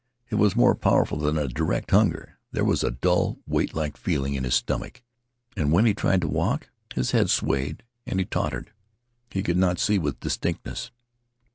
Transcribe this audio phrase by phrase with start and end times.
[0.31, 2.39] It was more powerful than a direct hunger.
[2.53, 5.03] There was a dull, weight like feeling in his stomach,
[5.55, 8.71] and, when he tried to walk, his head swayed and he tottered.
[9.29, 10.89] He could not see with distinctness.